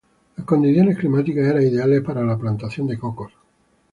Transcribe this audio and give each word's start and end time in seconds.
Las 0.35 0.47
condiciones 0.47 0.97
climáticas 0.97 1.45
eran 1.45 1.61
ideales 1.61 2.01
para 2.01 2.23
la 2.23 2.35
plantación 2.35 2.87
de 2.87 2.97
cocos. 2.97 3.31